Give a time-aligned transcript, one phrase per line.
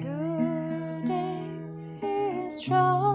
[0.00, 3.09] Good if he's trouble,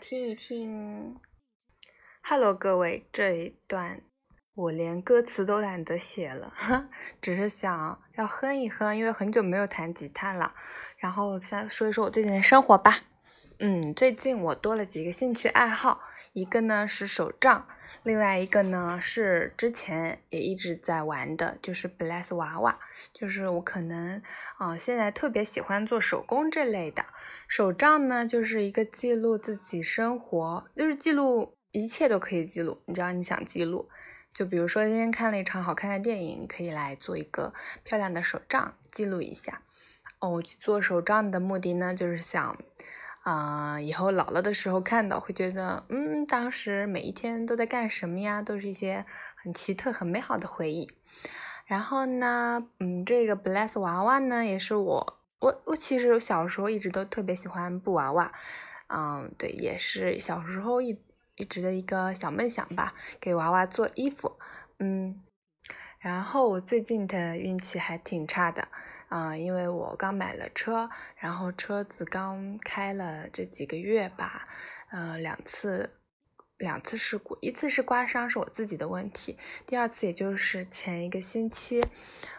[0.00, 1.16] 听一听。
[2.22, 4.00] Hello，各位，这一段
[4.54, 6.54] 我连歌词都懒得写了，
[7.20, 10.52] 只是想要哼一哼，因为很久没有弹吉他了。
[10.98, 13.00] 然后先说一说我最近的生活吧。
[13.60, 16.00] 嗯，最近我多了几个兴趣爱好，
[16.32, 17.66] 一个呢是手账，
[18.04, 22.78] 另外一个呢是之前也一直在玩的，就是 Bless 娃娃。
[23.12, 24.22] 就是我可能
[24.58, 27.04] 啊、现在特别喜欢做手工这类的。
[27.48, 33.88] 手账呢，就是一个记录自己生活，就是记录一切都可以记录，你只要你想记录。
[34.32, 39.62] 就比如说今天看了一场好看的电影，你可以来做一个漂亮的手账，记录一下。
[40.20, 42.56] 哦，我去做手账的目的呢，就是想，
[43.28, 48.40] 啊、以后老了的时候看到会觉得，嗯，当时每一天都在干什么呀？
[48.40, 49.04] 都是一些
[49.36, 50.90] 很奇特、很美好的回忆。
[51.66, 58.32] 然后呢，嗯，这个 Bless 娃娃呢，也是我我我其实小时候一直都特别喜欢布娃娃，
[58.86, 60.98] 嗯，对，也是小时候一
[61.36, 64.38] 一直的一个小梦想吧，给娃娃做衣服，
[64.78, 65.20] 嗯，
[65.98, 68.68] 然后我最近的运气还挺差的，
[69.08, 74.46] 啊、因为我刚买了车，然后车子刚开了这几个月吧，
[74.90, 75.90] 呃，两次。
[76.58, 81.86] 两次事故，一次是刮伤，是我自己的问题；第二次也就是前一个星期，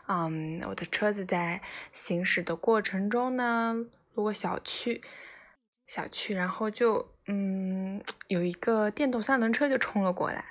[0.09, 1.61] 嗯，我的车子在
[1.93, 3.73] 行驶的过程中呢，
[4.15, 5.01] 路过小区，
[5.87, 10.43] 小区，然后就嗯，有一个电动三轮车就冲了过来，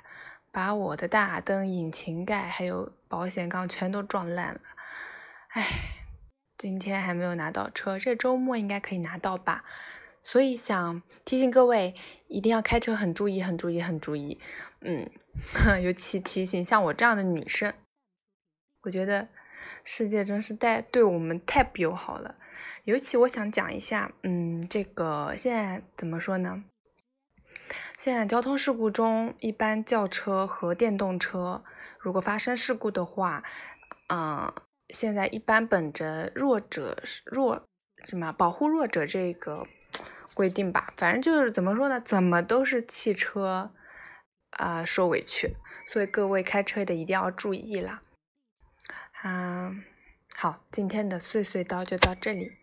[0.51, 4.61] 把我的大灯、引擎盖还有保险杠全都撞烂了。
[5.49, 5.63] 唉，
[6.57, 9.63] 今天还没有拿到车，这周末应该可以拿到吧？
[10.21, 11.95] 所以想提醒各位，
[12.27, 14.39] 一定要开车很注意，很注意，很注意。
[14.81, 15.09] 嗯，
[15.81, 17.73] 尤其提醒像我这样的女生，
[18.81, 19.27] 我觉得
[19.83, 22.35] 世界真是太对我们太不友好了。
[22.83, 26.63] 尤其我想讲一下，嗯，这个现在怎么说呢？
[27.97, 31.63] 现在交通事故中，一般轿车和电动车
[31.99, 33.43] 如果发生事故的话，
[34.07, 34.53] 嗯、
[34.89, 37.63] 现在一般本着弱者弱
[38.05, 39.67] 什么保护弱者这个
[40.33, 43.71] 规定吧，反正就是怎么说呢，怎么都是汽车
[44.51, 45.55] 啊、受委屈，
[45.87, 48.01] 所以各位开车的一定要注意啦。
[49.23, 49.83] 嗯，
[50.35, 52.58] 好，今天的碎碎叨就到这里。